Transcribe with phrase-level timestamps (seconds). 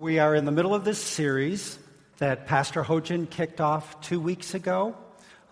[0.00, 1.78] We are in the middle of this series
[2.20, 4.96] that Pastor Hojan kicked off two weeks ago.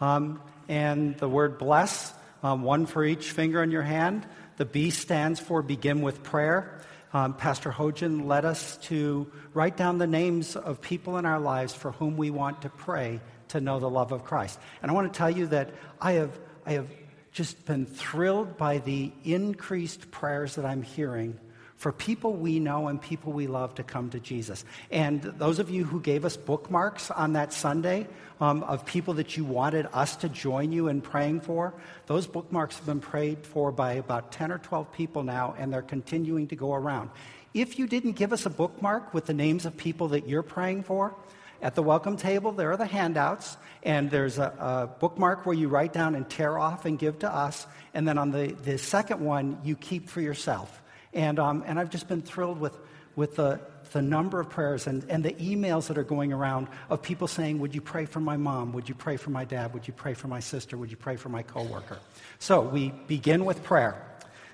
[0.01, 0.41] Um,
[0.71, 4.27] and the word bless, um, one for each finger on your hand.
[4.57, 6.81] The B stands for begin with prayer.
[7.13, 11.75] Um, Pastor Hojan led us to write down the names of people in our lives
[11.75, 14.59] for whom we want to pray to know the love of Christ.
[14.81, 16.89] And I want to tell you that I have, I have
[17.33, 21.39] just been thrilled by the increased prayers that I'm hearing
[21.79, 24.65] for people we know and people we love to come to Jesus.
[24.91, 28.09] And those of you who gave us bookmarks on that Sunday
[28.41, 31.73] um, of people that you wanted us to join you in praying for,
[32.07, 35.81] those bookmarks have been prayed for by about 10 or 12 people now, and they're
[35.81, 37.11] continuing to go around.
[37.55, 40.83] If you didn't give us a bookmark with the names of people that you're praying
[40.83, 41.15] for,
[41.61, 45.67] at the welcome table, there are the handouts, and there's a, a, bookmark where you
[45.69, 47.67] write down and tear off and give to us.
[47.95, 50.83] And then on the, the second one, you keep for yourself.
[51.13, 52.77] And, um, and I've just been thrilled with,
[53.17, 53.61] with the,
[53.93, 57.59] the number of prayers and, and the emails that are going around of people saying,
[57.61, 58.73] Would you pray for my mom?
[58.73, 59.73] Would you pray for my dad?
[59.75, 60.77] Would you pray for my sister?
[60.77, 61.99] Would you pray for my coworker?
[62.39, 64.05] So we begin with prayer.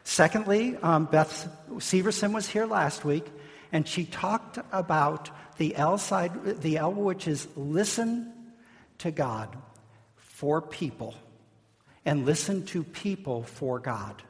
[0.04, 3.24] Secondly, um, Beth Severson was here last week,
[3.72, 8.32] and she talked about the L side, the L which is listen
[8.98, 9.56] to God
[10.16, 11.14] for people,
[12.04, 14.22] and listen to people for God.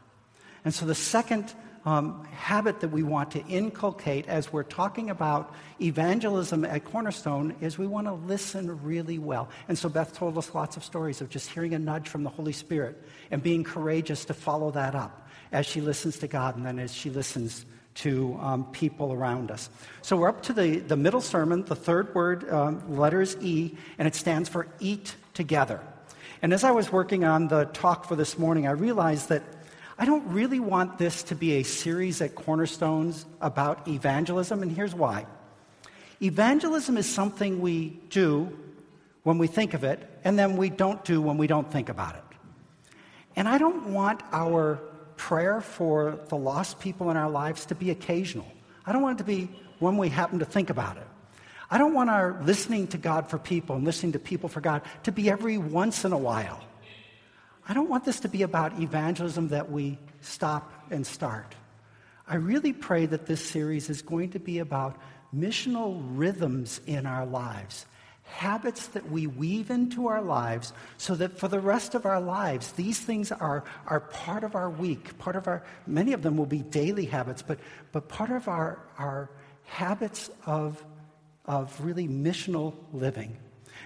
[0.64, 1.52] And so the second
[1.84, 7.76] um, habit that we want to inculcate as we're talking about evangelism at Cornerstone is
[7.76, 9.48] we want to listen really well.
[9.68, 12.30] And so Beth told us lots of stories of just hearing a nudge from the
[12.30, 16.64] Holy Spirit and being courageous to follow that up as she listens to God and
[16.64, 19.68] then as she listens to um, people around us.
[20.02, 21.64] So we're up to the, the middle sermon.
[21.64, 25.80] The third word, um, letter is E, and it stands for eat together.
[26.42, 29.42] And as I was working on the talk for this morning, I realized that
[29.96, 34.94] I don't really want this to be a series at Cornerstones about evangelism, and here's
[34.94, 35.26] why.
[36.20, 38.58] Evangelism is something we do
[39.22, 42.16] when we think of it, and then we don't do when we don't think about
[42.16, 42.22] it.
[43.36, 44.80] And I don't want our
[45.16, 48.46] prayer for the lost people in our lives to be occasional.
[48.84, 49.48] I don't want it to be
[49.78, 51.06] when we happen to think about it.
[51.70, 54.82] I don't want our listening to God for people and listening to people for God
[55.04, 56.60] to be every once in a while.
[57.66, 61.54] I don't want this to be about evangelism that we stop and start.
[62.26, 64.96] I really pray that this series is going to be about
[65.34, 67.86] missional rhythms in our lives,
[68.24, 72.72] habits that we weave into our lives so that for the rest of our lives,
[72.72, 76.46] these things are, are part of our week, part of our, many of them will
[76.46, 77.58] be daily habits, but,
[77.92, 79.30] but part of our, our
[79.64, 80.82] habits of,
[81.46, 83.36] of really missional living.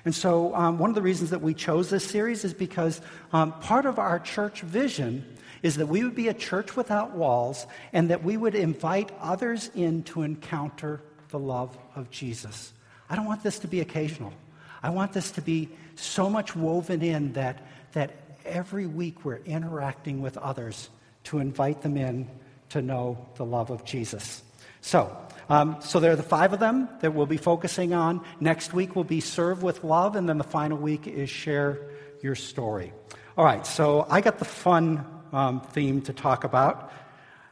[0.09, 3.03] And so, um, one of the reasons that we chose this series is because
[3.35, 7.67] um, part of our church vision is that we would be a church without walls
[7.93, 12.73] and that we would invite others in to encounter the love of Jesus.
[13.11, 14.33] I don't want this to be occasional.
[14.83, 20.23] I want this to be so much woven in that, that every week we're interacting
[20.23, 20.89] with others
[21.25, 22.27] to invite them in
[22.71, 24.43] to know the love of Jesus.
[24.81, 25.15] So,
[25.49, 28.25] um, so there are the five of them that we'll be focusing on.
[28.41, 31.79] Next week will be serve with love, and then the final week is share
[32.23, 32.93] your story.
[33.37, 36.93] All right, so I got the fun um, theme to talk about.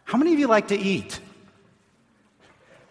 [0.04, 1.20] How many of you like to eat?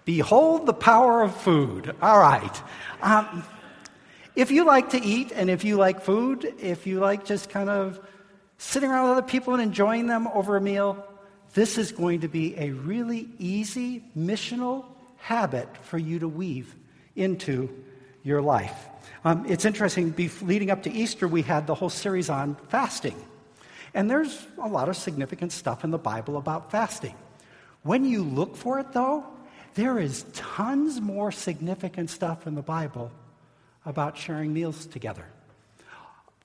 [0.05, 1.95] Behold the power of food.
[2.01, 2.61] All right.
[3.01, 3.43] Um,
[4.35, 7.69] if you like to eat and if you like food, if you like just kind
[7.69, 7.99] of
[8.57, 11.05] sitting around with other people and enjoying them over a meal,
[11.53, 14.85] this is going to be a really easy missional
[15.25, 16.75] habit for you to weave
[17.15, 17.67] into
[18.21, 18.87] your life.
[19.23, 23.15] Um, it's interesting, leading up to Easter, we had the whole series on fasting.
[23.95, 27.15] And there's a lot of significant stuff in the Bible about fasting.
[27.81, 29.25] When you look for it, though,
[29.73, 33.11] there is tons more significant stuff in the Bible
[33.83, 35.25] about sharing meals together.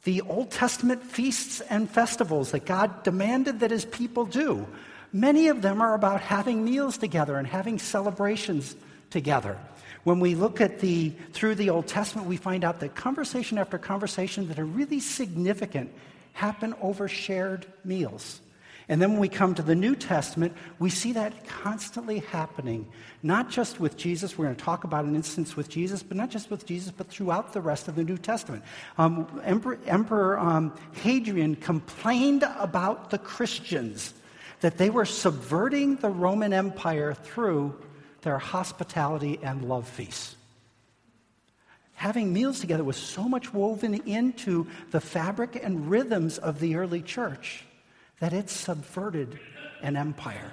[0.04, 4.66] The Old Testament feasts and festivals that God demanded that his people do
[5.12, 8.76] Many of them are about having meals together and having celebrations
[9.10, 9.58] together.
[10.04, 13.76] When we look at the through the Old Testament, we find out that conversation after
[13.76, 15.92] conversation that are really significant
[16.32, 18.40] happen over shared meals.
[18.88, 22.88] And then when we come to the New Testament, we see that constantly happening,
[23.22, 24.36] not just with Jesus.
[24.36, 27.06] We're going to talk about an instance with Jesus, but not just with Jesus, but
[27.06, 28.64] throughout the rest of the New Testament.
[28.98, 34.12] Um, Emperor, Emperor um, Hadrian complained about the Christians
[34.60, 37.80] that they were subverting the Roman Empire through
[38.22, 40.36] their hospitality and love feasts.
[41.94, 47.02] Having meals together was so much woven into the fabric and rhythms of the early
[47.02, 47.64] church
[48.20, 49.38] that it subverted
[49.82, 50.52] an empire.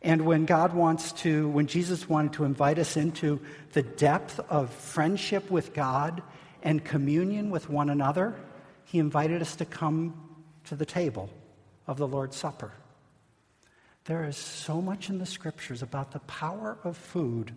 [0.00, 3.40] And when God wants to, when Jesus wanted to invite us into
[3.72, 6.22] the depth of friendship with God
[6.62, 8.34] and communion with one another,
[8.84, 10.18] he invited us to come
[10.64, 11.30] to the table
[11.86, 12.72] of the Lord's Supper.
[14.04, 17.52] There is so much in the scriptures about the power of food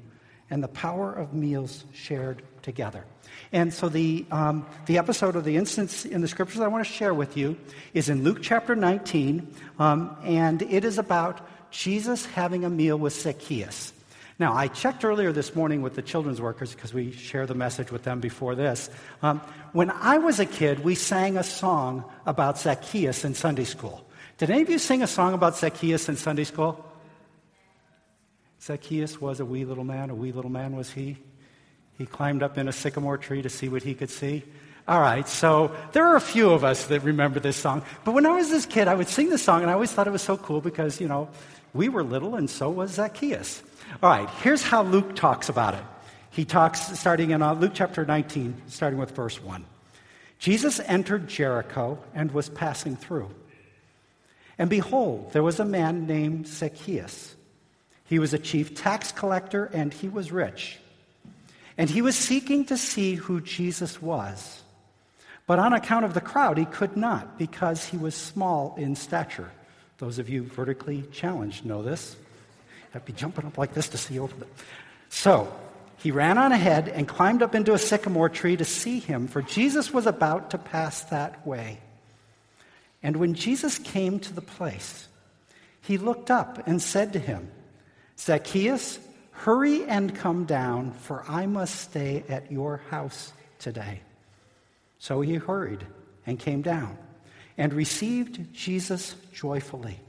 [0.52, 3.04] and the power of meals shared together.
[3.52, 6.92] And so the, um, the episode of the instance in the scriptures I want to
[6.92, 7.58] share with you
[7.96, 13.14] is in Luke chapter 19, um, and it is about Jesus having a meal with
[13.14, 13.92] Zacchaeus.
[14.38, 17.92] Now, I checked earlier this morning with the children's workers because we share the message
[17.92, 18.90] with them before this.
[19.24, 19.40] Um,
[19.72, 24.05] when I was a kid, we sang a song about Zacchaeus in Sunday school.
[24.38, 26.84] Did any of you sing a song about Zacchaeus in Sunday school?
[28.62, 31.18] Zacchaeus was a wee little man, a wee little man was he.
[31.98, 34.44] He climbed up in a sycamore tree to see what he could see.
[34.90, 37.82] All right, so there are a few of us that remember this song.
[38.04, 40.06] But when I was this kid, I would sing this song, and I always thought
[40.06, 41.30] it was so cool because, you know,
[41.74, 43.64] we were little, and so was Zacchaeus.
[44.04, 45.84] All right, here's how Luke talks about it.
[46.30, 49.66] He talks starting in uh, Luke chapter 19, starting with verse 1.
[50.40, 53.30] Jesus entered Jericho and was passing through.
[54.58, 57.36] And behold, there was a man named Zacchaeus.
[58.06, 60.80] He was a chief tax collector and he was rich.
[61.78, 64.62] And he was seeking to see who Jesus was.
[65.48, 69.52] But on account of the crowd, he could not because he was small in stature.
[69.98, 72.16] Those of you vertically challenged know this.
[72.94, 74.48] I'd be jumping up like this to see over the.
[75.10, 75.54] So
[75.98, 79.42] he ran on ahead and climbed up into a sycamore tree to see him, for
[79.42, 81.80] Jesus was about to pass that way.
[83.06, 85.08] And when Jesus came to the place,
[85.82, 87.52] he looked up and said to him,
[88.18, 88.98] Zacchaeus,
[89.30, 94.02] hurry and come down, for I must stay at your house today.
[94.98, 95.86] So he hurried
[96.26, 96.98] and came down
[97.60, 100.00] and received Jesus joyfully.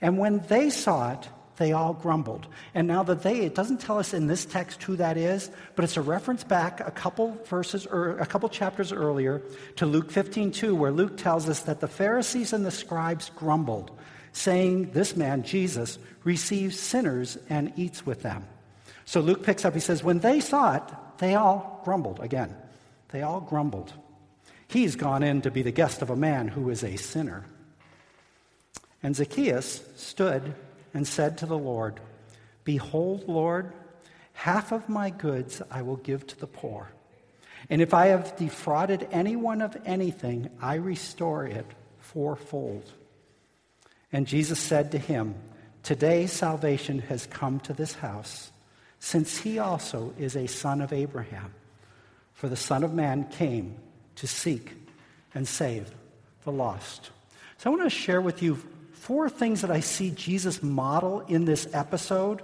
[0.00, 2.46] And when they saw it, they all grumbled.
[2.74, 5.84] And now that they, it doesn't tell us in this text who that is, but
[5.84, 9.42] it's a reference back a couple verses or a couple chapters earlier
[9.76, 13.90] to Luke 15:2, where Luke tells us that the Pharisees and the scribes grumbled,
[14.32, 18.44] saying, This man, Jesus, receives sinners and eats with them.
[19.04, 20.82] So Luke picks up, he says, When they saw it,
[21.18, 22.56] they all grumbled again.
[23.08, 23.92] They all grumbled.
[24.68, 27.44] He's gone in to be the guest of a man who is a sinner.
[29.02, 30.54] And Zacchaeus stood
[30.94, 32.00] and said to the Lord,
[32.64, 33.72] Behold, Lord,
[34.32, 36.90] half of my goods I will give to the poor.
[37.70, 41.66] And if I have defrauded anyone of anything, I restore it
[41.98, 42.90] fourfold.
[44.12, 45.34] And Jesus said to him,
[45.82, 48.52] Today salvation has come to this house,
[48.98, 51.54] since he also is a son of Abraham.
[52.34, 53.76] For the Son of Man came
[54.16, 54.72] to seek
[55.34, 55.90] and save
[56.44, 57.10] the lost.
[57.58, 58.60] So I want to share with you
[59.02, 62.40] four things that I see Jesus model in this episode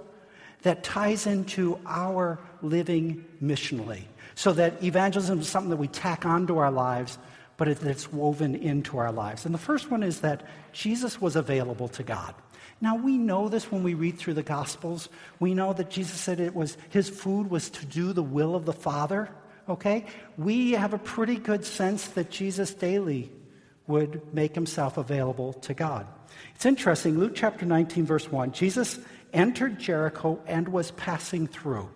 [0.63, 4.01] that ties into our living missionally.
[4.35, 7.17] So that evangelism is something that we tack onto our lives,
[7.55, 9.45] but it's woven into our lives.
[9.45, 12.35] And the first one is that Jesus was available to God.
[12.81, 15.07] Now we know this when we read through the Gospels.
[15.39, 18.65] We know that Jesus said it was his food was to do the will of
[18.65, 19.29] the Father.
[19.69, 20.07] Okay?
[20.37, 23.31] We have a pretty good sense that Jesus daily
[23.87, 26.05] would make himself available to God.
[26.55, 28.99] It's interesting, Luke chapter 19, verse 1, Jesus
[29.33, 31.89] entered Jericho and was passing through.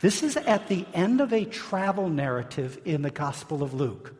[0.00, 4.14] This is at the end of a travel narrative in the Gospel of Luke.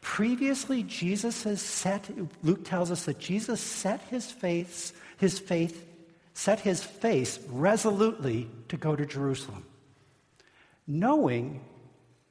[0.00, 2.10] Previously, Jesus has set,
[2.42, 5.86] Luke tells us that Jesus set his face, his faith,
[6.32, 9.64] set his face resolutely to go to Jerusalem,
[10.86, 11.60] knowing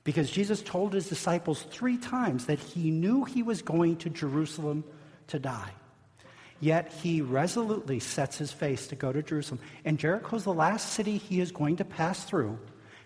[0.04, 4.84] because Jesus told his disciples three times that he knew he was going to Jerusalem
[5.28, 5.72] to die.
[6.62, 9.62] Yet he resolutely sets his face to go to Jerusalem.
[9.86, 12.60] And Jericho is the last city he is going to pass through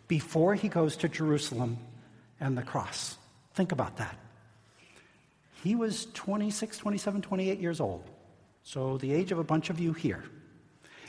[0.07, 1.77] before he goes to Jerusalem
[2.39, 3.17] and the cross.
[3.53, 4.17] Think about that.
[5.63, 8.03] He was 26, 27, 28 years old.
[8.63, 10.23] So the age of a bunch of you here.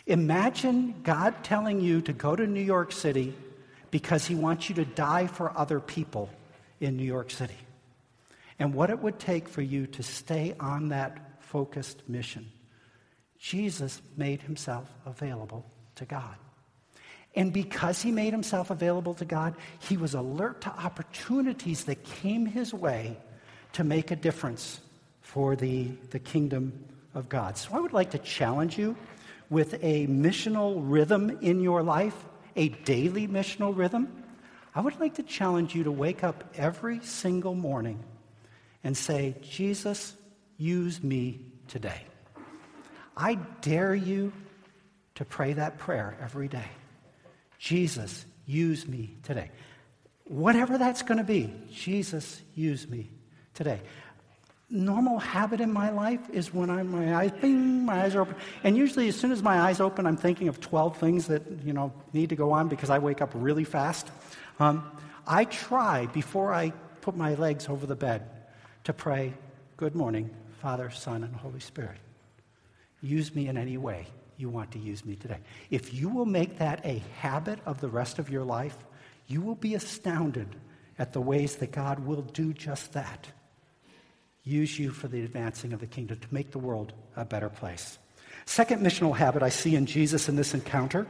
[0.07, 3.35] Imagine God telling you to go to New York City
[3.91, 6.29] because he wants you to die for other people
[6.81, 7.57] in New York City.
[8.59, 12.51] And what it would take for you to stay on that focused mission.
[13.39, 16.35] Jesus made himself available to God.
[17.37, 22.45] And because he made himself available to God, he was alert to opportunities that came
[22.45, 23.17] his way
[23.75, 24.81] to make a difference
[25.21, 26.73] for the, the kingdom
[27.15, 27.57] of God.
[27.57, 28.97] So I would like to challenge you
[29.49, 32.17] with a missional rhythm in your life,
[32.57, 34.25] a daily missional rhythm.
[34.75, 38.03] I would like to challenge you to wake up every single morning
[38.83, 40.17] and say, Jesus,
[40.57, 42.03] use me today.
[43.17, 44.33] I dare you
[45.17, 46.69] to pray that prayer every day.
[47.59, 49.51] Jesus, use me today.
[50.25, 53.11] Whatever that's going to be, Jesus, use me
[53.55, 53.81] today.
[54.71, 58.35] Normal habit in my life is when I'm my eyes, bing, my eyes are open,
[58.65, 61.73] and usually as soon as my eyes open, I'm thinking of 12 things that you
[61.73, 64.11] know need to go on because I wake up really fast.
[64.59, 64.91] Um,
[65.27, 66.71] I try before I
[67.03, 68.29] put my legs over the bed
[68.85, 69.35] to pray,
[69.77, 71.99] "Good morning, Father, Son, and Holy Spirit.
[73.03, 74.07] Use me in any way
[74.37, 75.39] you want to use me today.
[75.71, 78.77] If you will make that a habit of the rest of your life,
[79.27, 80.49] you will be astounded
[80.99, 83.29] at the ways that God will do just that.
[84.43, 87.99] Use you for the advancing of the kingdom to make the world a better place.
[88.47, 91.07] Second missional habit I see in Jesus in this encounter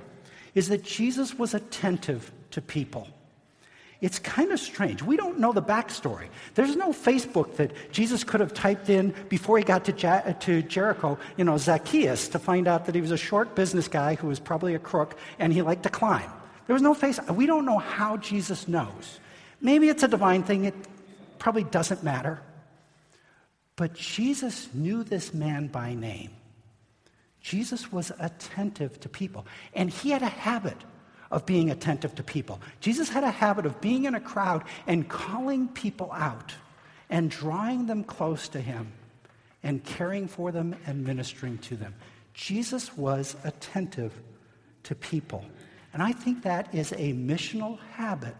[0.54, 3.08] is that Jesus was attentive to people.
[4.04, 5.02] It's kind of strange.
[5.02, 6.28] We don't know the backstory.
[6.56, 10.60] There's no Facebook that Jesus could have typed in before he got to, ja- to
[10.60, 14.26] Jericho, you know, Zacchaeus, to find out that he was a short business guy who
[14.26, 16.30] was probably a crook and he liked to climb.
[16.66, 17.18] There was no face.
[17.30, 19.20] We don't know how Jesus knows.
[19.62, 20.66] Maybe it's a divine thing.
[20.66, 20.74] It
[21.38, 22.42] probably doesn't matter.
[23.74, 26.28] But Jesus knew this man by name.
[27.40, 29.46] Jesus was attentive to people.
[29.72, 30.76] And he had a habit
[31.34, 32.60] of being attentive to people.
[32.80, 36.54] Jesus had a habit of being in a crowd and calling people out
[37.10, 38.92] and drawing them close to him
[39.64, 41.92] and caring for them and ministering to them.
[42.34, 44.12] Jesus was attentive
[44.84, 45.44] to people.
[45.92, 48.36] And I think that is a missional habit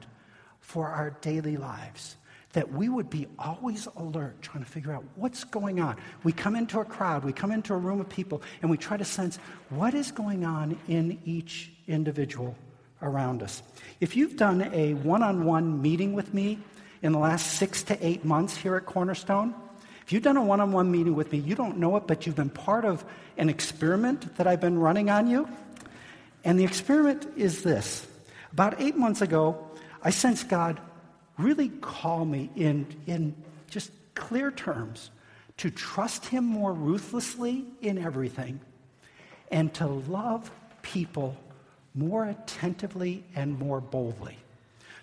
[0.61, 2.17] for our daily lives.
[2.53, 5.97] That we would be always alert, trying to figure out what's going on.
[6.23, 8.97] We come into a crowd, we come into a room of people, and we try
[8.97, 12.57] to sense what is going on in each individual
[13.05, 13.63] around us.
[14.01, 16.59] If you've done a one on one meeting with me
[17.03, 19.55] in the last six to eight months here at Cornerstone,
[20.05, 22.27] if you've done a one on one meeting with me, you don't know it, but
[22.27, 23.05] you've been part of
[23.37, 25.49] an experiment that I've been running on you.
[26.45, 28.07] And the experiment is this
[28.53, 29.71] about eight months ago,
[30.03, 30.81] I sensed God
[31.39, 33.35] really call me in, in
[33.71, 35.11] just clear terms
[35.57, 38.61] to trust Him more ruthlessly in everything
[39.51, 40.51] and to love
[40.83, 41.37] people
[41.95, 44.37] more attentively and more boldly.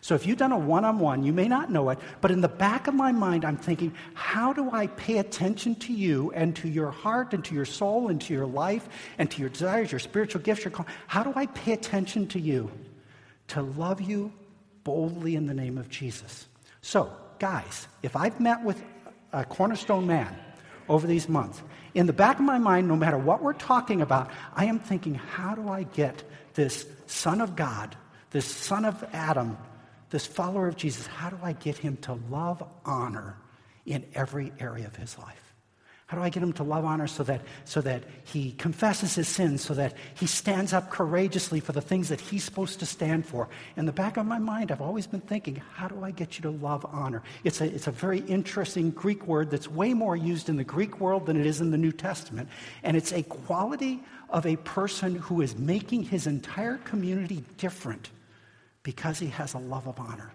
[0.01, 2.41] So if you've done a one on one, you may not know it, but in
[2.41, 6.55] the back of my mind, I'm thinking, how do I pay attention to you and
[6.55, 9.91] to your heart and to your soul and to your life and to your desires,
[9.91, 10.88] your spiritual gifts, your call?
[11.05, 12.71] How do I pay attention to you
[13.50, 14.33] to love you
[14.83, 16.48] boldly in the name of Jesus?
[16.81, 18.81] So, guys, if I've met with
[19.33, 20.36] a cornerstone man
[20.91, 21.62] over these months,
[21.93, 25.15] in the back of my mind, no matter what we're talking about, I am thinking,
[25.15, 27.95] how do I get this Son of God,
[28.31, 29.57] this Son of Adam,
[30.10, 33.38] this follower of Jesus, how do I get him to love honor
[33.86, 35.50] in every area of his life?
[36.12, 39.30] How do I get him to love honor so that, so that he confesses his
[39.30, 43.25] sins, so that he stands up courageously for the things that he's supposed to stand
[43.25, 43.48] for?
[43.77, 46.41] In the back of my mind, I've always been thinking, how do I get you
[46.41, 47.24] to love honor?
[47.46, 51.00] It's a, it's a very interesting Greek word that's way more used in the Greek
[51.00, 52.50] world than it is in the New Testament.
[52.84, 58.10] And it's a quality of a person who is making his entire community different
[58.84, 60.30] because he has a love of honor.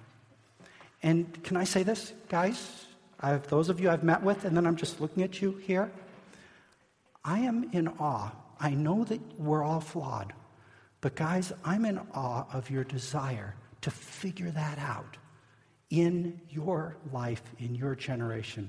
[1.03, 2.87] And can I say this, guys?
[3.21, 5.53] I have those of you I've met with, and then I'm just looking at you
[5.53, 5.91] here.
[7.25, 8.31] I am in awe.
[8.61, 10.33] I know that we're all flawed,
[11.01, 15.17] but guys, I'm in awe of your desire to figure that out
[15.91, 18.69] in your life, in your generation,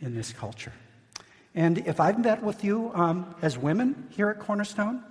[0.00, 0.72] in this culture.
[1.54, 5.02] And if I've met with you um, as women here at Cornerstone,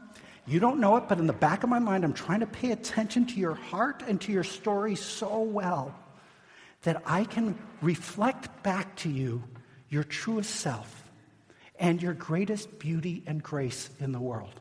[0.46, 2.72] you don't know it, but in the back of my mind, I'm trying to pay
[2.72, 5.96] attention to your heart and to your story so well
[6.84, 9.44] that I can reflect back to you
[9.90, 11.04] your truest self
[11.80, 14.60] and your greatest beauty and grace in the world.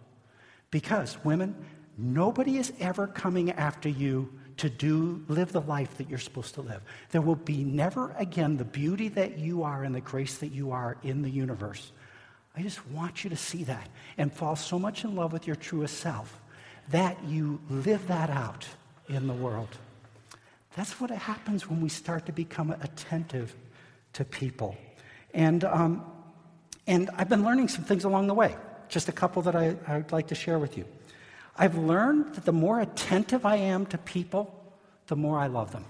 [0.70, 1.54] Because, women,
[1.98, 6.62] nobody is ever coming after you to do live the life that you're supposed to
[6.62, 6.82] live.
[7.10, 10.72] There will be never again the beauty that you are and the grace that you
[10.72, 11.92] are in the universe.
[12.56, 13.88] I just want you to see that
[14.18, 16.40] and fall so much in love with your truest self
[16.90, 18.66] that you live that out
[19.08, 19.68] in the world.
[20.76, 23.54] That's what happens when we start to become attentive
[24.14, 24.76] to people.
[25.34, 26.04] And, um,
[26.86, 28.56] and I've been learning some things along the way,
[28.88, 30.84] just a couple that I, I'd like to share with you.
[31.56, 34.74] I've learned that the more attentive I am to people,
[35.06, 35.84] the more I love them.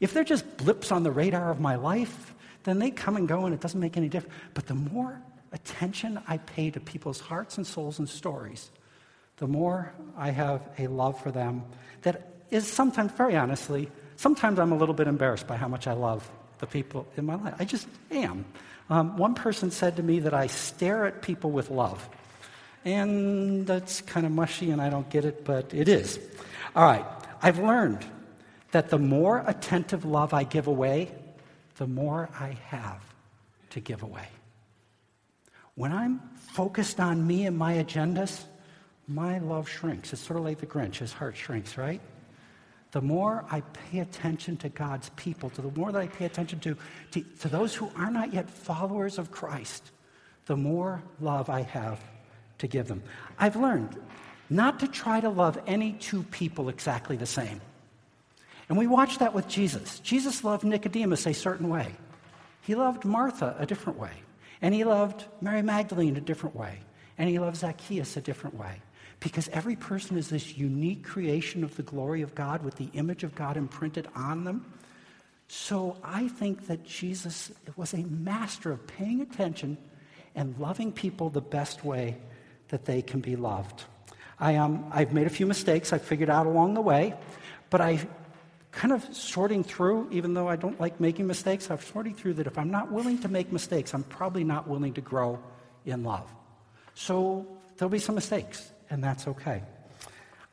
[0.00, 2.34] If they're just blips on the radar of my life,
[2.64, 4.34] then they come and go and it doesn't make any difference.
[4.54, 5.22] But the more
[5.52, 8.70] attention I pay to people's hearts and souls and stories,
[9.36, 11.62] the more I have a love for them
[12.02, 15.92] that is sometimes, very honestly, sometimes I'm a little bit embarrassed by how much I
[15.92, 17.54] love the people in my life.
[17.58, 18.44] I just am.
[18.88, 22.08] Um, one person said to me that I stare at people with love.
[22.84, 26.20] And that's kind of mushy and I don't get it, but it is.
[26.76, 27.04] All right,
[27.42, 28.04] I've learned
[28.70, 31.10] that the more attentive love I give away,
[31.76, 33.02] the more I have
[33.70, 34.28] to give away.
[35.74, 36.20] When I'm
[36.52, 38.44] focused on me and my agendas,
[39.08, 40.12] my love shrinks.
[40.12, 42.00] It's sort of like the Grinch, his heart shrinks, right?
[42.96, 46.60] The more I pay attention to God's people, to the more that I pay attention
[46.60, 46.78] to,
[47.10, 49.90] to, to those who are not yet followers of Christ,
[50.46, 52.02] the more love I have
[52.56, 53.02] to give them.
[53.38, 54.00] I've learned
[54.48, 57.60] not to try to love any two people exactly the same.
[58.70, 59.98] And we watch that with Jesus.
[59.98, 61.94] Jesus loved Nicodemus a certain way.
[62.62, 64.22] He loved Martha a different way.
[64.62, 66.78] And he loved Mary Magdalene a different way.
[67.18, 68.80] And he loved Zacchaeus a different way.
[69.20, 73.24] Because every person is this unique creation of the glory of God with the image
[73.24, 74.64] of God imprinted on them.
[75.48, 79.78] So I think that Jesus was a master of paying attention
[80.34, 82.16] and loving people the best way
[82.68, 83.84] that they can be loved.
[84.38, 87.14] I, um, I've made a few mistakes I figured out along the way,
[87.70, 88.06] but I
[88.70, 92.46] kind of sorting through, even though I don't like making mistakes, I'm sorting through that
[92.46, 95.38] if I'm not willing to make mistakes, I'm probably not willing to grow
[95.86, 96.30] in love.
[96.94, 97.46] So
[97.76, 99.62] there'll be some mistakes, and that's okay.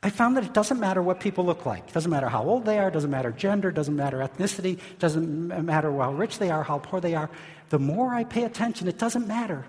[0.02, 1.88] I found that it doesn't matter what people look like.
[1.88, 5.90] It doesn't matter how old they are, doesn't matter gender, doesn't matter ethnicity, doesn't matter
[5.90, 7.30] how rich they are, how poor they are.
[7.70, 9.64] The more I pay attention, it doesn't matter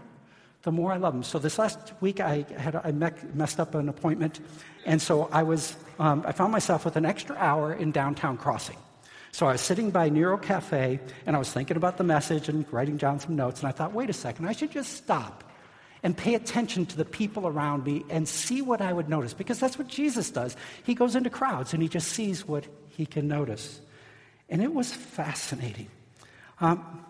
[0.66, 1.24] the more I love them.
[1.24, 4.40] So this last week, I had I messed up an appointment,
[4.86, 8.78] and so I was um, I found myself with an extra hour in downtown Crossing.
[9.32, 12.66] So I was sitting by Nero Cafe, and I was thinking about the message and
[12.74, 15.44] writing down some notes, and I thought, wait a second, I should just stop
[16.06, 19.60] and pay attention to the people around me and see what I would notice, because
[19.60, 20.56] that's what Jesus does.
[20.84, 23.82] He goes into crowds and he just sees what he can notice,
[24.48, 25.88] and it was fascinating.
[26.62, 27.04] Um,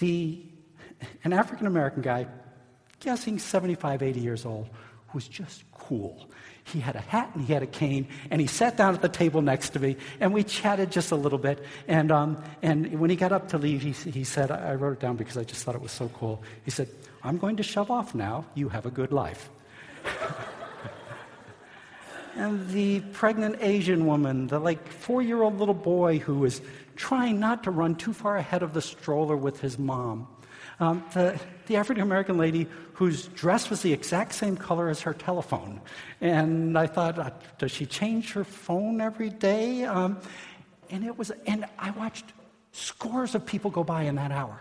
[0.00, 0.44] the
[1.22, 2.26] an African American guy
[2.98, 4.68] guessing 75, 80 years old,
[5.14, 6.28] was just cool.
[6.64, 9.08] He had a hat and he had a cane, and he sat down at the
[9.08, 11.64] table next to me, and we chatted just a little bit.
[11.88, 15.00] And, um, and when he got up to leave, he, he said, I wrote it
[15.00, 16.42] down because I just thought it was so cool.
[16.64, 16.88] He said,
[17.22, 18.44] I'm going to shove off now.
[18.54, 19.50] You have a good life.
[22.36, 26.62] and the pregnant Asian woman, the like four year old little boy who was
[26.96, 30.28] trying not to run too far ahead of the stroller with his mom.
[30.82, 35.14] Um, the, the African American lady whose dress was the exact same color as her
[35.14, 35.80] telephone.
[36.20, 39.84] And I thought, uh, does she change her phone every day?
[39.84, 40.18] Um,
[40.90, 42.24] and it was, and I watched
[42.72, 44.58] scores of people go by in that hour.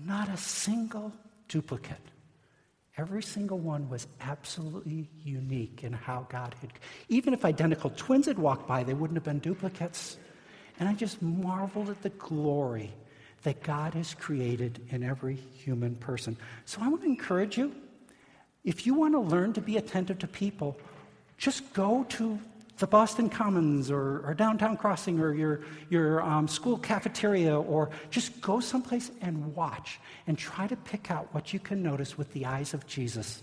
[0.00, 1.12] Not a single
[1.46, 2.02] duplicate.
[2.96, 6.72] Every single one was absolutely unique in how God had.
[7.08, 10.18] Even if identical twins had walked by, they wouldn't have been duplicates.
[10.80, 12.92] And I just marveled at the glory
[13.42, 16.36] that God has created in every human person.
[16.64, 17.72] So I want to encourage you
[18.64, 20.78] if you want to learn to be attentive to people,
[21.38, 22.38] just go to
[22.78, 28.40] the Boston Commons or, or downtown crossing or your, your um, school cafeteria or just
[28.40, 32.46] go someplace and watch and try to pick out what you can notice with the
[32.46, 33.42] eyes of Jesus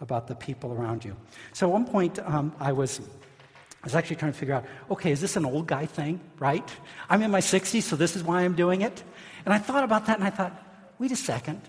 [0.00, 1.16] about the people around you.
[1.52, 3.00] So at one point, um, I was
[3.84, 6.66] I was actually trying to figure out okay, is this an old guy thing, right?
[7.10, 9.02] I'm in my 60s, so this is why I'm doing it.
[9.44, 10.58] And I thought about that and I thought,
[10.98, 11.60] wait a second.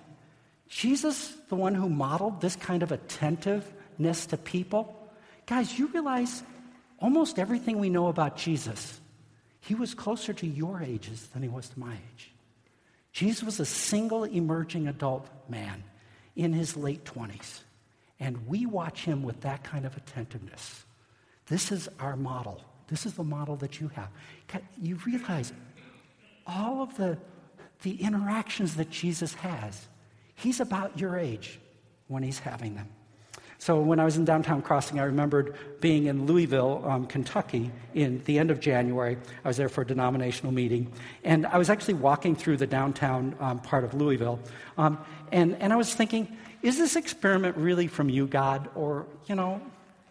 [0.69, 5.11] Jesus, the one who modeled this kind of attentiveness to people,
[5.45, 6.41] guys, you realize
[6.99, 9.01] almost everything we know about Jesus,
[9.59, 12.31] he was closer to your ages than he was to my age.
[13.11, 15.83] Jesus was a single emerging adult man
[16.37, 17.59] in his late 20s.
[18.21, 20.85] And we watch him with that kind of attentiveness.
[21.47, 22.63] This is our model.
[22.87, 24.09] This is the model that you have.
[24.79, 25.53] You realize
[26.45, 27.17] all of the
[27.81, 29.87] the interactions that Jesus has.
[30.35, 31.59] He's about your age
[32.07, 32.89] when he's having them.
[33.57, 38.21] So when I was in downtown Crossing, I remembered being in Louisville, um, Kentucky, in
[38.25, 39.17] the end of January.
[39.43, 40.91] I was there for a denominational meeting,
[41.23, 44.39] and I was actually walking through the downtown um, part of Louisville,
[44.77, 44.97] um,
[45.31, 49.61] and and I was thinking, is this experiment really from you, God, or you know,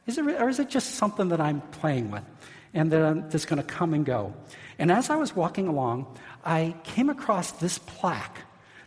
[0.07, 2.25] is it or is it just something that I'm playing with,
[2.73, 4.35] and that I'm just going to come and go?
[4.79, 6.07] And as I was walking along,
[6.45, 8.38] I came across this plaque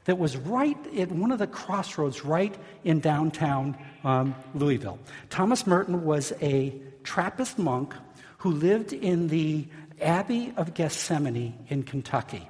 [0.06, 5.00] that was right at one of the crossroads right in downtown um, Louisville.
[5.30, 7.94] Thomas Merton was a Trappist monk
[8.38, 9.66] who lived in the
[10.02, 12.48] Abbey of Gethsemani in Kentucky.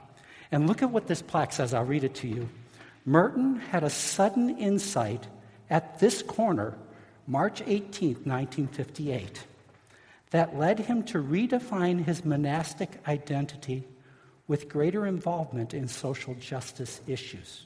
[0.51, 1.73] And look at what this plaque says.
[1.73, 2.49] I'll read it to you.
[3.05, 5.27] Merton had a sudden insight
[5.69, 6.77] at this corner,
[7.29, 9.43] March 18, 1958,
[10.29, 13.83] that led him to redefine his monastic identity
[14.47, 17.65] with greater involvement in social justice issues.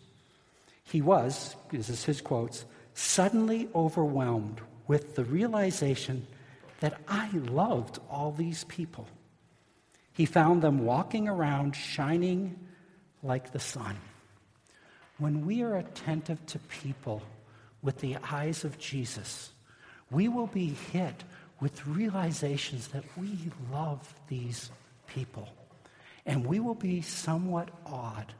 [0.83, 6.25] He was, this is his quotes, suddenly overwhelmed with the realization
[6.79, 9.07] that I loved all these people.
[10.11, 12.59] He found them walking around shining
[13.21, 13.95] like the sun.
[15.19, 17.21] When we are attentive to people
[17.81, 19.51] with the eyes of Jesus,
[20.09, 21.23] we will be hit
[21.59, 23.37] with realizations that we
[23.71, 24.71] love these
[25.07, 25.47] people.
[26.25, 28.33] And we will be somewhat awed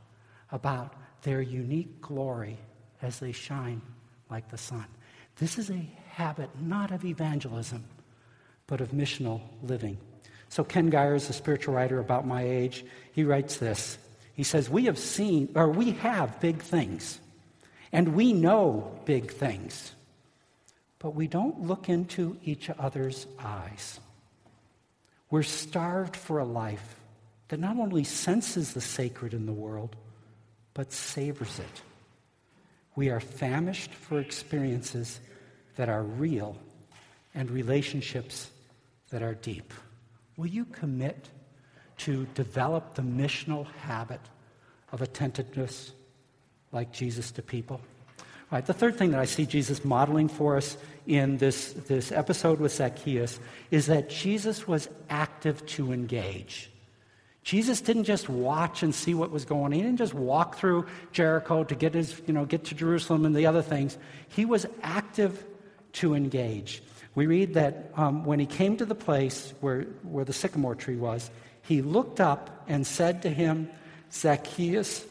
[0.52, 2.58] about their unique glory
[3.02, 3.82] as they shine
[4.30, 4.86] like the sun.
[5.38, 7.84] This is a habit not of evangelism,
[8.68, 9.98] but of missional living.
[10.50, 12.86] So Ken Gire is a spiritual writer about my age.
[13.14, 13.98] He writes this.
[14.34, 17.20] He says, We have seen, or we have big things,
[17.92, 19.94] and we know big things,
[21.00, 24.00] but we don't look into each other's eyes.
[25.30, 26.96] We're starved for a life
[27.50, 29.96] that not only senses the sacred in the world,
[30.74, 31.82] but savors it.
[32.96, 35.20] We are famished for experiences
[35.76, 36.58] that are real
[37.34, 38.50] and relationships
[39.10, 39.74] that are deep.
[40.38, 41.30] Will you commit
[42.00, 44.22] to develop the missional habit
[44.92, 45.92] of attentiveness
[46.72, 47.82] like Jesus to people?
[48.52, 50.76] Right, the third thing that I see Jesus modeling for us
[51.08, 53.40] in this, this episode with Zacchaeus
[53.72, 56.70] is that Jesus was active to engage.
[57.44, 59.72] Jesus didn't just watch and see what was going on.
[59.72, 63.34] He didn't just walk through Jericho to get his, you know, get to Jerusalem and
[63.34, 63.98] the other things.
[64.28, 65.44] He was active
[65.94, 66.84] to engage.
[67.16, 70.98] We read that um, when he came to the place where, where the sycamore tree
[70.98, 71.32] was,
[71.64, 73.70] he looked up and said to him,
[74.12, 75.06] Zacchaeus,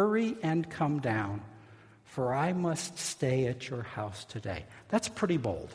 [0.00, 1.42] hurry and come down,
[2.04, 4.64] for I must stay at your house today.
[4.88, 5.68] That's pretty bold.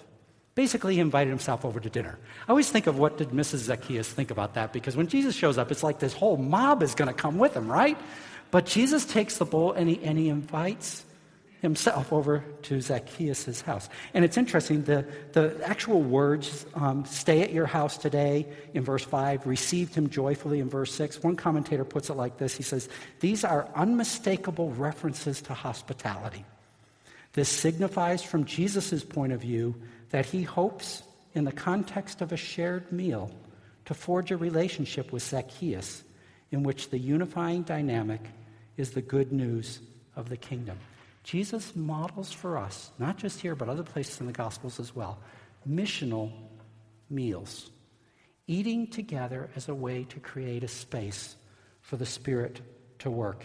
[0.56, 2.18] Basically, he invited himself over to dinner.
[2.48, 3.58] I always think of what did Mrs.
[3.70, 6.96] Zacchaeus think about that because when Jesus shows up, it's like this whole mob is
[6.96, 8.00] going to come with him, right?
[8.50, 11.05] But Jesus takes the bowl and he, and he invites
[11.66, 13.90] himself over to Zacchaeus' house.
[14.14, 19.04] And it's interesting, the, the actual words, um, stay at your house today in verse
[19.04, 21.24] 5, received him joyfully in verse 6.
[21.24, 22.88] One commentator puts it like this He says,
[23.20, 26.46] These are unmistakable references to hospitality.
[27.34, 29.76] This signifies, from Jesus' point of view,
[30.12, 33.30] that he hopes, in the context of a shared meal,
[33.86, 36.04] to forge a relationship with Zacchaeus
[36.52, 38.22] in which the unifying dynamic
[38.78, 39.80] is the good news
[40.16, 40.78] of the kingdom.
[41.26, 45.18] Jesus models for us, not just here, but other places in the Gospels as well,
[45.68, 46.32] missional
[47.10, 47.72] meals.
[48.46, 51.36] Eating together as a way to create a space
[51.82, 52.62] for the Spirit
[53.00, 53.44] to work.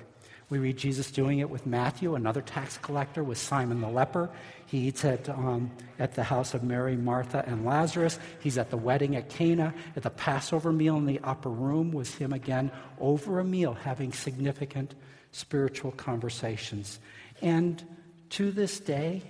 [0.50, 4.28] We read Jesus doing it with Matthew, another tax collector, with Simon the leper.
[4.66, 8.18] He eats at, um, at the house of Mary, Martha, and Lazarus.
[8.40, 9.72] He's at the wedding at Cana.
[9.96, 14.12] At the Passover meal in the upper room was him again over a meal having
[14.12, 14.94] significant
[15.32, 17.00] spiritual conversations.
[17.42, 17.84] And
[18.30, 19.22] to this day,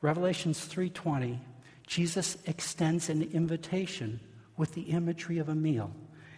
[0.00, 1.40] Revelations 3:20,
[1.86, 4.20] Jesus extends an invitation
[4.56, 5.92] with the imagery of a meal.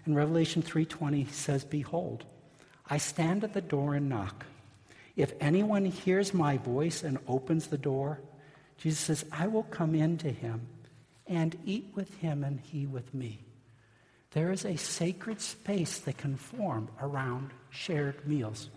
[0.07, 2.25] In Revelation 3:20 he says, "Behold,
[2.87, 4.47] I stand at the door and knock.
[5.17, 8.21] If anyone hears my voice and opens the door,
[8.79, 10.67] Jesus says, I will come in to him
[11.27, 13.45] and eat with him and he with me.
[14.33, 18.69] There is a sacred space that can form around shared meals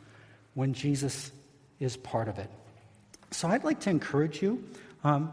[0.56, 1.32] when Jesus
[1.80, 2.50] is part of it.
[3.32, 4.64] So I'd like to encourage you
[5.04, 5.32] um,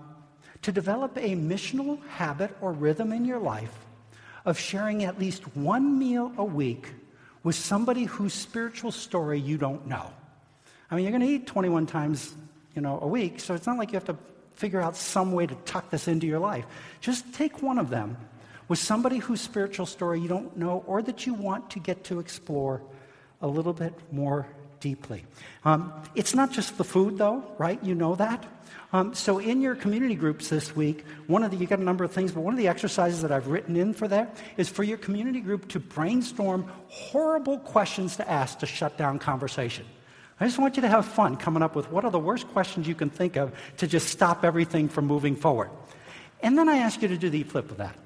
[0.62, 3.74] to develop a missional habit or rhythm in your life
[4.44, 6.88] of sharing at least one meal a week
[7.42, 10.11] with somebody whose spiritual story you don't know.
[10.90, 12.35] I mean, you're going to eat 21 times,
[12.74, 14.16] you know, a week, so it's not like you have to
[14.54, 16.66] figure out some way to tuck this into your life.
[17.00, 18.16] Just take one of them
[18.70, 22.20] with somebody whose spiritual story you don't know or that you want to get to
[22.20, 22.80] explore
[23.42, 24.46] a little bit more
[24.78, 25.24] deeply.
[25.64, 27.83] Um, it's not just the food, though, right?
[27.83, 28.46] You know that.
[28.92, 32.04] Um, so in your community groups this week, one of the you got a number
[32.04, 34.85] of things, but one of the exercises that I've written in for that is for
[34.85, 39.85] your community group to brainstorm horrible questions to ask to shut down conversation.
[40.38, 42.87] I just want you to have fun coming up with what are the worst questions
[42.87, 45.70] you can think of to just stop everything from moving forward.
[46.40, 47.96] And then I ask you to do the flip of that.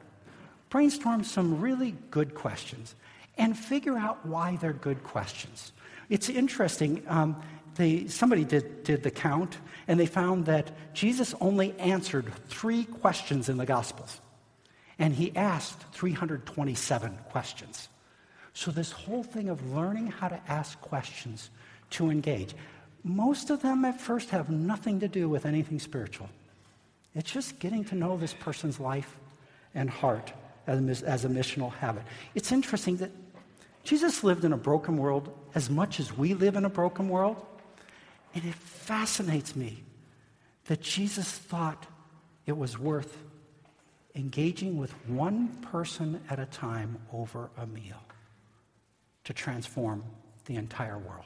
[0.75, 2.97] Brainstorm some really good questions
[3.39, 5.71] and figure out why they're good questions.
[6.09, 7.05] It's interesting.
[7.07, 7.41] Um,
[7.77, 9.57] they, somebody did, did the count,
[9.87, 14.21] and they found that Jesus only answered three questions in the Gospels.
[14.99, 17.89] And he asked 327 questions.
[18.53, 21.51] So, this whole thing of learning how to ask questions
[21.91, 22.53] to engage,
[23.05, 26.29] most of them at first have nothing to do with anything spiritual.
[27.15, 29.17] It's just getting to know this person's life
[29.73, 30.33] and heart
[30.67, 32.03] as, as a missional habit.
[32.35, 33.11] It's interesting that
[33.83, 37.37] Jesus lived in a broken world as much as we live in a broken world.
[38.35, 39.83] And it fascinates me
[40.67, 41.87] that Jesus thought
[42.47, 43.19] it was worth
[44.15, 48.03] engaging with one person at a time over a meal
[49.25, 50.03] to transform
[50.47, 51.25] the entire world.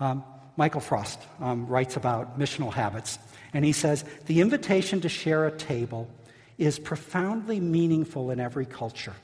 [0.00, 0.24] Um,
[0.56, 3.18] Michael Frost um, writes about missional habits,
[3.52, 6.08] and he says the invitation to share a table
[6.58, 9.14] is profoundly meaningful in every culture.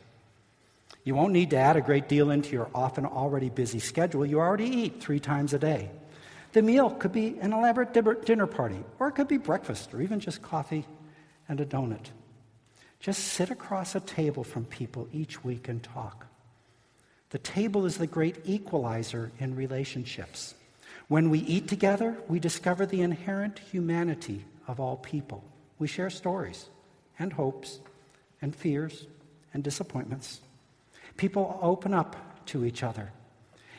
[1.02, 4.24] You won't need to add a great deal into your often already busy schedule.
[4.24, 5.90] You already eat three times a day.
[6.52, 7.92] The meal could be an elaborate
[8.24, 10.86] dinner party, or it could be breakfast, or even just coffee
[11.48, 12.06] and a donut.
[13.00, 16.26] Just sit across a table from people each week and talk.
[17.30, 20.54] The table is the great equalizer in relationships.
[21.08, 25.44] When we eat together, we discover the inherent humanity of all people.
[25.78, 26.68] We share stories
[27.18, 27.80] and hopes
[28.42, 29.06] and fears
[29.52, 30.40] and disappointments.
[31.16, 33.12] People open up to each other,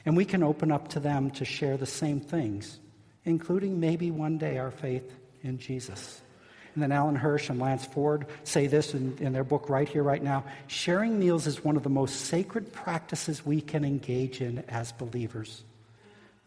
[0.06, 2.80] and we can open up to them to share the same things,
[3.26, 5.12] including maybe one day our faith
[5.44, 6.22] in Jesus.
[6.74, 10.04] And then Alan Hirsch and Lance Ford say this in, in, their book right here,
[10.04, 10.44] right now.
[10.68, 15.64] Sharing meals is one of the most sacred practices we can engage in as believers.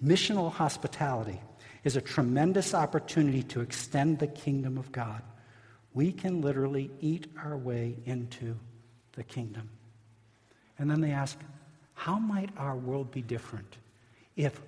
[0.05, 1.41] Missional hospitality
[1.83, 5.23] is a tremendous opportunity to extend the kingdom of God.
[5.95, 8.57] We can literally eat our way into
[9.13, 9.71] the kingdom.
[10.79, 11.39] And then they ask,
[11.95, 13.77] how might our world be different
[14.37, 14.61] if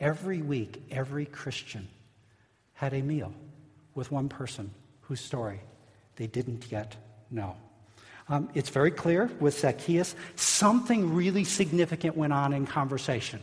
[0.00, 1.88] every week every Christian
[2.74, 3.32] had a meal
[3.94, 4.70] with one person
[5.02, 5.60] whose story
[6.16, 6.94] they didn't yet
[7.30, 7.56] know.
[8.28, 13.40] Um, it's very clear with Zacchaeus, something really significant went on in conversation.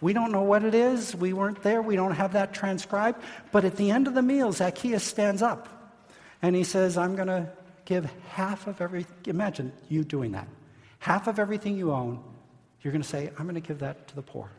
[0.00, 1.14] We don't know what it is.
[1.14, 1.80] We weren't there.
[1.80, 3.22] We don't have that transcribed.
[3.52, 5.81] But at the end of the meal, Zacchaeus stands up
[6.42, 7.48] and he says, I'm going to
[7.84, 9.16] give half of everything.
[9.26, 10.48] Imagine you doing that.
[10.98, 12.22] Half of everything you own,
[12.82, 14.50] you're going to say, I'm going to give that to the poor.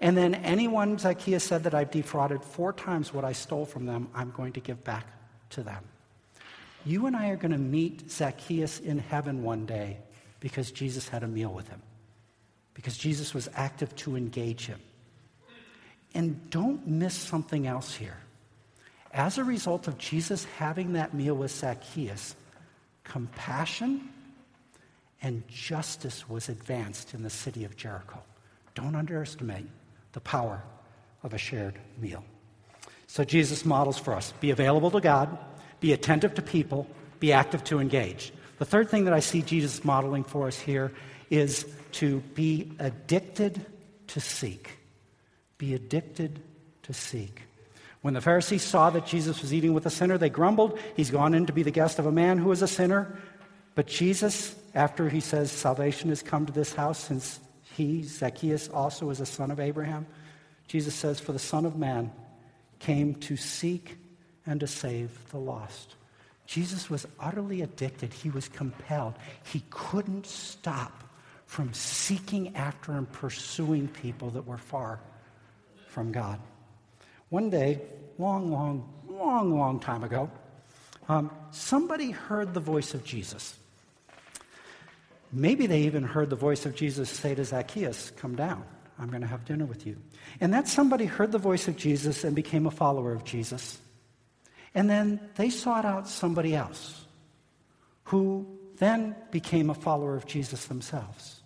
[0.00, 4.08] And then anyone, Zacchaeus said, that I've defrauded four times what I stole from them,
[4.14, 5.06] I'm going to give back
[5.50, 5.84] to them.
[6.84, 9.98] You and I are going to meet Zacchaeus in heaven one day
[10.40, 11.80] because Jesus had a meal with him,
[12.74, 14.80] because Jesus was active to engage him.
[16.14, 18.16] And don't miss something else here.
[19.12, 22.34] As a result of Jesus having that meal with Zacchaeus,
[23.04, 24.08] compassion
[25.20, 28.22] and justice was advanced in the city of Jericho.
[28.74, 29.66] Don't underestimate
[30.12, 30.62] the power
[31.22, 32.24] of a shared meal.
[33.06, 35.36] So Jesus models for us be available to God,
[35.80, 36.86] be attentive to people,
[37.20, 38.32] be active to engage.
[38.58, 40.92] The third thing that I see Jesus modeling for us here
[41.30, 43.66] is to be addicted
[44.08, 44.78] to seek.
[45.58, 46.40] Be addicted
[46.84, 47.42] to seek.
[48.02, 50.78] When the Pharisees saw that Jesus was eating with a sinner, they grumbled.
[50.96, 53.16] He's gone in to be the guest of a man who is a sinner.
[53.74, 57.38] But Jesus, after he says salvation has come to this house, since
[57.76, 60.06] he, Zacchaeus, also is a son of Abraham,
[60.66, 62.12] Jesus says, For the Son of Man
[62.80, 63.96] came to seek
[64.46, 65.94] and to save the lost.
[66.46, 68.12] Jesus was utterly addicted.
[68.12, 69.14] He was compelled.
[69.44, 71.04] He couldn't stop
[71.46, 75.00] from seeking after and pursuing people that were far
[75.88, 76.40] from God.
[77.32, 77.80] One day,
[78.18, 80.30] long, long, long, long time ago,
[81.08, 83.56] um, somebody heard the voice of Jesus.
[85.32, 88.64] Maybe they even heard the voice of Jesus say to Zacchaeus, Come down.
[88.98, 89.96] I'm going to have dinner with you.
[90.42, 93.78] And that somebody heard the voice of Jesus and became a follower of Jesus.
[94.74, 97.06] And then they sought out somebody else
[98.04, 101.40] who then became a follower of Jesus themselves.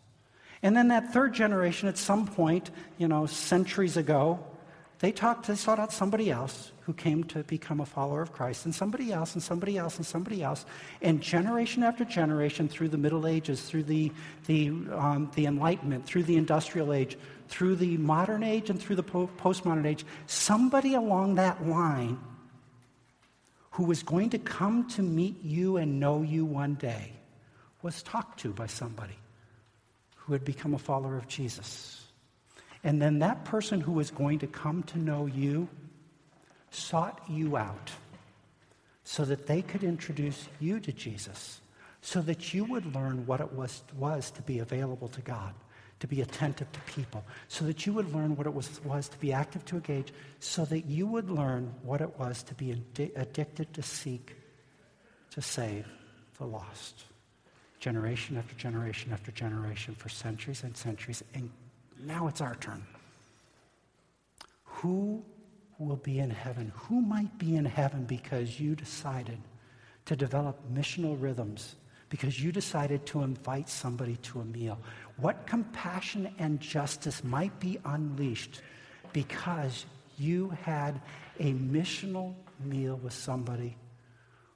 [0.64, 4.44] And then that third generation, at some point, you know, centuries ago,
[4.98, 8.64] they talked, they sought out somebody else who came to become a follower of Christ,
[8.64, 10.64] and somebody else, and somebody else, and somebody else.
[11.02, 14.12] And generation after generation, through the Middle Ages, through the,
[14.46, 19.02] the, um, the Enlightenment, through the Industrial Age, through the modern age, and through the
[19.02, 22.18] po- postmodern age, somebody along that line
[23.72, 27.12] who was going to come to meet you and know you one day
[27.82, 29.18] was talked to by somebody
[30.16, 32.06] who had become a follower of Jesus.
[32.87, 35.68] And then that person who was going to come to know you
[36.70, 37.90] sought you out
[39.03, 41.61] so that they could introduce you to Jesus,
[42.01, 45.53] so that you would learn what it was, was to be available to God,
[45.99, 49.18] to be attentive to people, so that you would learn what it was, was to
[49.18, 52.81] be active to engage, so that you would learn what it was to be
[53.16, 54.37] addicted to seek,
[55.33, 55.88] to save
[56.38, 57.03] the lost.
[57.81, 61.51] Generation after generation after generation for centuries and centuries, and
[62.02, 62.85] now it's our turn.
[64.64, 65.24] Who
[65.78, 66.72] will be in heaven?
[66.74, 69.38] Who might be in heaven because you decided
[70.06, 71.76] to develop missional rhythms,
[72.09, 74.78] because you decided to invite somebody to a meal?
[75.16, 78.62] What compassion and justice might be unleashed
[79.12, 79.87] because
[80.18, 81.00] you had
[81.40, 83.76] a missional meal with somebody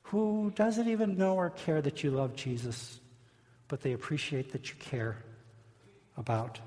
[0.04, 3.00] who doesn't even know or care that you love Jesus,
[3.68, 5.16] but they appreciate that you care
[6.16, 6.58] about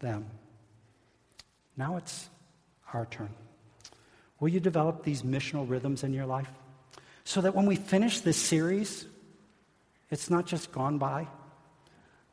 [0.00, 0.26] them.
[1.76, 2.28] Now it's
[2.92, 3.30] our turn.
[4.40, 6.50] Will you develop these missional rhythms in your life
[7.24, 9.06] so that when we finish this series,
[10.10, 11.26] it's not just gone by,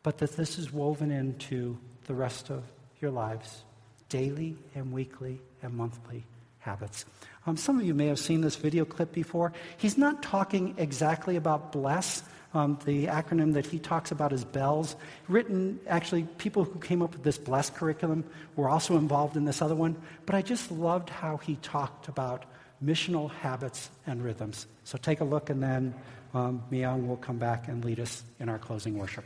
[0.03, 2.63] but that this is woven into the rest of
[3.01, 3.63] your lives,
[4.09, 6.23] daily and weekly and monthly
[6.59, 7.05] habits.
[7.45, 9.51] Um, some of you may have seen this video clip before.
[9.77, 12.23] He's not talking exactly about bless.
[12.53, 14.95] Um, the acronym that he talks about is BELLS.
[15.27, 18.23] Written, actually, people who came up with this BLESS curriculum
[18.55, 19.95] were also involved in this other one.
[20.25, 22.45] But I just loved how he talked about
[22.83, 24.67] missional habits and rhythms.
[24.83, 25.95] So take a look, and then
[26.35, 29.25] um, Myung will come back and lead us in our closing worship.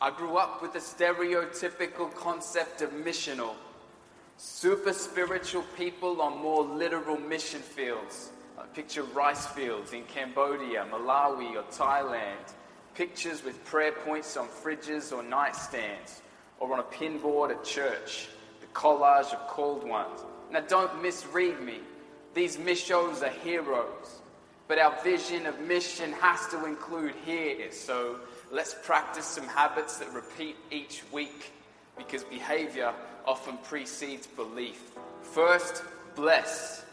[0.00, 3.54] I grew up with the stereotypical concept of missional.
[4.40, 8.30] Super spiritual people on more literal mission fields.
[8.56, 12.54] I picture rice fields in Cambodia, Malawi, or Thailand.
[12.94, 16.20] Pictures with prayer points on fridges or nightstands,
[16.60, 18.28] or on a pinboard at church.
[18.60, 20.20] The collage of called ones.
[20.52, 21.80] Now, don't misread me.
[22.34, 24.20] These missions are heroes.
[24.68, 27.72] But our vision of mission has to include here.
[27.72, 28.20] So
[28.52, 31.50] let's practice some habits that repeat each week
[31.96, 32.94] because behavior
[33.28, 34.80] often precedes belief.
[35.20, 35.82] First,
[36.16, 36.86] bless.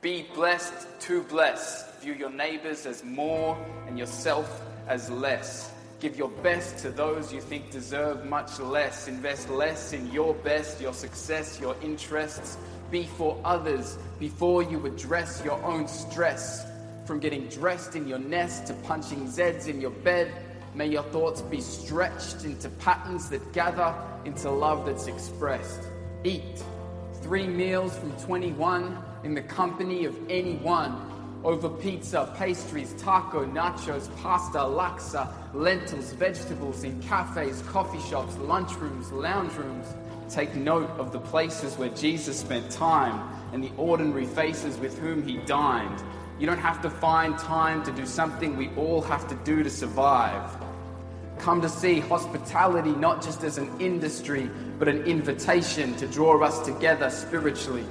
[0.00, 1.92] Be blessed to bless.
[2.00, 5.72] View your neighbors as more and yourself as less.
[5.98, 9.08] Give your best to those you think deserve much less.
[9.08, 12.58] Invest less in your best, your success, your interests.
[12.92, 16.64] Be for others before you address your own stress.
[17.06, 20.32] From getting dressed in your nest to punching Zeds in your bed,
[20.76, 23.94] May your thoughts be stretched into patterns that gather
[24.26, 25.88] into love that's expressed.
[26.24, 26.62] Eat
[27.22, 31.12] three meals from 21 in the company of anyone
[31.44, 39.52] over pizza, pastries, taco, nachos, pasta, laksa, lentils, vegetables in cafes, coffee shops, lunchrooms, lounge
[39.54, 39.86] rooms.
[40.28, 45.22] Take note of the places where Jesus spent time and the ordinary faces with whom
[45.22, 46.02] he dined.
[46.40, 49.70] You don't have to find time to do something we all have to do to
[49.70, 50.50] survive
[51.38, 56.58] come to see hospitality not just as an industry, but an invitation to draw us
[56.66, 57.84] together spiritually.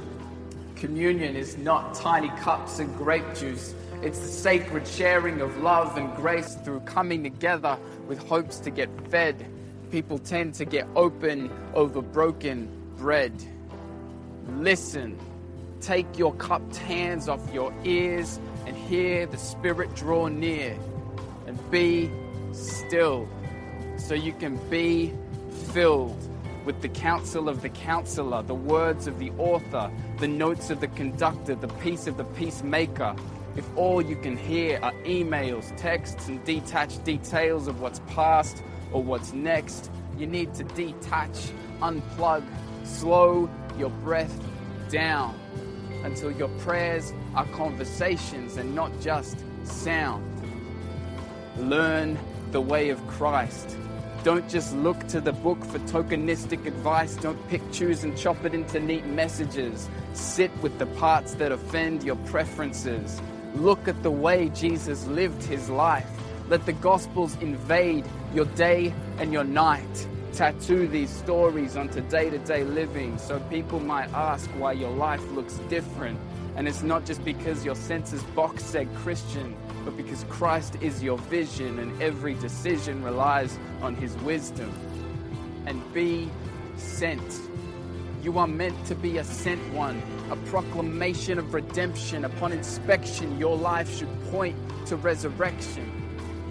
[0.75, 3.73] Communion is not tiny cups and grape juice.
[4.01, 7.77] It's the sacred sharing of love and grace through coming together
[8.07, 9.45] with hopes to get fed.
[9.91, 13.33] People tend to get open over broken bread.
[14.57, 15.17] Listen.
[15.81, 20.75] Take your cupped hands off your ears and hear the Spirit draw near.
[21.45, 22.09] And be
[22.55, 23.27] still
[23.97, 25.13] so you can be
[25.73, 26.17] filled
[26.65, 30.87] with the counsel of the counselor, the words of the author, the notes of the
[30.89, 33.15] conductor, the peace of the peacemaker.
[33.55, 39.03] If all you can hear are emails, texts, and detached details of what's past or
[39.03, 42.43] what's next, you need to detach, unplug,
[42.83, 44.37] slow your breath
[44.89, 45.37] down
[46.03, 50.23] until your prayers are conversations and not just sound.
[51.57, 52.17] Learn
[52.55, 53.75] the way of Christ.
[54.23, 57.17] Don't just look to the book for tokenistic advice.
[57.17, 59.89] Don't pick, choose, and chop it into neat messages.
[60.13, 63.21] Sit with the parts that offend your preferences.
[63.55, 66.09] Look at the way Jesus lived his life.
[66.47, 70.07] Let the Gospels invade your day and your night.
[70.31, 75.29] Tattoo these stories onto day to day living so people might ask why your life
[75.31, 76.17] looks different.
[76.55, 81.17] And it's not just because your census box said Christian, but because Christ is your
[81.17, 84.73] vision and every decision relies on his wisdom.
[85.67, 86.29] And be
[86.75, 87.39] sent.
[88.21, 92.25] You are meant to be a sent one, a proclamation of redemption.
[92.25, 95.91] Upon inspection, your life should point to resurrection.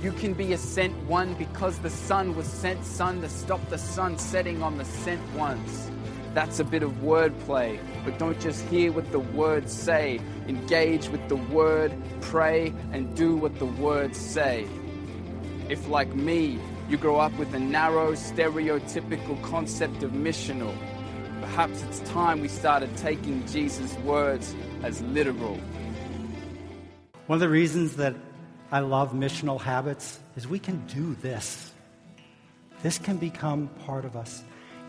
[0.01, 3.79] You can be a sent one because the Son was sent sun to stop the
[3.79, 5.91] sun setting on the sent ones.
[6.35, 10.21] That's a bit of wordplay, but don't just hear what the words say.
[10.49, 14.67] Engage with the word, pray, and do what the words say.
[15.69, 16.59] If, like me,
[16.89, 20.75] you grow up with a narrow, stereotypical concept of missional,
[21.41, 25.59] perhaps it's time we started taking Jesus' words as literal.
[27.27, 28.17] One of the reasons that
[28.73, 31.71] I love missional habits is we can do this.
[32.83, 34.43] This can become part of us.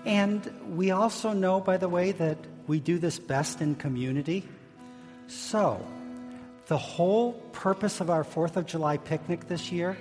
[0.05, 2.37] And we also know, by the way, that
[2.67, 4.47] we do this best in community.
[5.27, 5.85] So,
[6.67, 9.97] the whole purpose of our 4th of July picnic this year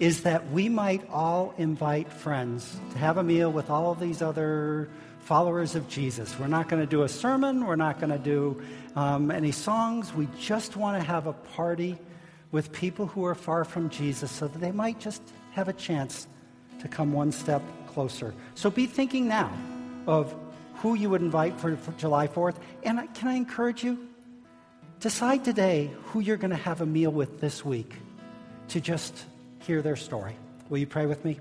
[0.00, 4.20] is that we might all invite friends to have a meal with all of these
[4.20, 4.88] other
[5.20, 6.38] followers of Jesus.
[6.38, 8.60] We're not going to do a sermon, we're not going to do
[8.96, 10.12] um, any songs.
[10.12, 11.98] We just want to have a party
[12.50, 15.22] with people who are far from Jesus so that they might just
[15.52, 16.26] have a chance
[16.80, 17.62] to come one step
[17.92, 18.34] closer.
[18.54, 19.52] So be thinking now
[20.06, 20.34] of
[20.76, 22.56] who you would invite for, for July 4th.
[22.82, 24.08] And can I encourage you?
[25.00, 27.92] Decide today who you're going to have a meal with this week
[28.68, 29.24] to just
[29.60, 30.36] hear their story.
[30.68, 31.38] Will you pray with me?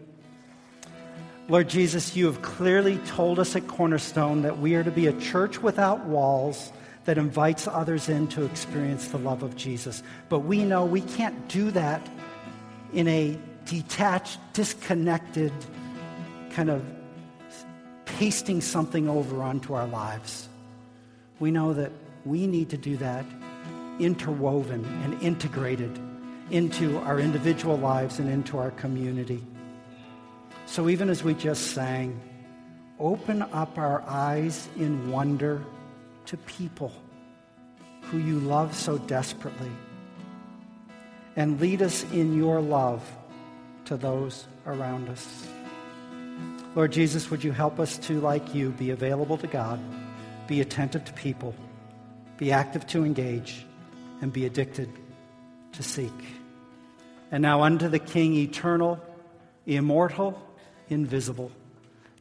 [1.47, 5.14] Lord Jesus, you have clearly told us at Cornerstone that we are to be a
[5.20, 6.72] church without walls
[7.06, 10.04] that invites others in to experience the love of Jesus.
[10.30, 12.08] But we know we can't do that
[12.93, 15.52] in a detached, disconnected,
[16.52, 16.84] kind of
[18.06, 20.47] pasting something over onto our lives.
[21.39, 21.91] We know that
[22.26, 23.26] we need to do that
[23.99, 25.99] interwoven and integrated
[26.49, 29.43] into our individual lives and into our community.
[30.66, 32.20] So even as we just sang,
[32.99, 35.64] open up our eyes in wonder
[36.26, 36.91] to people
[38.04, 39.72] who you love so desperately
[41.36, 43.04] and lead us in your love
[43.86, 45.47] to those around us.
[46.74, 49.80] Lord Jesus, would you help us to, like you, be available to God,
[50.47, 51.53] be attentive to people,
[52.38, 53.65] be active to engage,
[54.22, 54.89] and be addicted
[55.74, 56.13] to seek.
[57.30, 59.01] And now unto the King, eternal,
[59.65, 60.41] immortal,
[60.88, 61.51] invisible,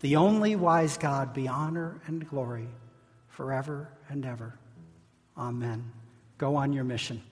[0.00, 2.66] the only wise God, be honor and glory
[3.28, 4.54] forever and ever.
[5.38, 5.92] Amen.
[6.38, 7.22] Go on your mission.